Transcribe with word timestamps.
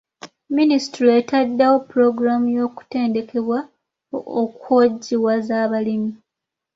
Minisitule 0.57 1.11
etaddewo 1.21 1.75
pulogulaamu 1.89 2.47
y'okutendekebwa 2.57 3.59
okwojiwaza 4.41 5.53
abalimi. 5.65 6.11